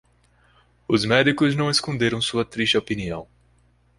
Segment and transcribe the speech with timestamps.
[0.87, 3.27] Os médicos não esconderam sua triste opinião.